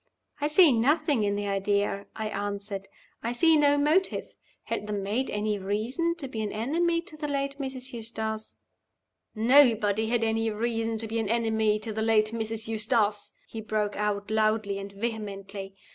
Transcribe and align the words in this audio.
"I 0.39 0.47
see 0.47 0.71
nothing 0.71 1.23
in 1.23 1.35
the 1.35 1.45
idea," 1.47 2.07
I 2.15 2.27
answered. 2.29 2.87
"I 3.21 3.33
see 3.33 3.55
no 3.55 3.77
motive. 3.77 4.33
Had 4.63 4.87
the 4.87 4.93
maid 4.93 5.29
any 5.29 5.59
reason 5.59 6.15
to 6.15 6.27
be 6.27 6.41
an 6.41 6.51
enemy 6.51 7.01
to 7.01 7.15
the 7.15 7.27
late 7.27 7.59
Mrs. 7.59 7.93
Eustace?" 7.93 8.57
"Nobody 9.35 10.07
had 10.09 10.23
any 10.23 10.49
reason 10.49 10.97
to 10.97 11.07
be 11.07 11.19
an 11.19 11.29
enemy 11.29 11.77
to 11.77 11.93
the 11.93 12.01
late 12.01 12.31
Mrs. 12.31 12.67
Eustace!" 12.67 13.37
he 13.45 13.61
broke 13.61 13.95
out, 13.95 14.31
loudly 14.31 14.79
and 14.79 14.91
vehemently. 14.91 15.75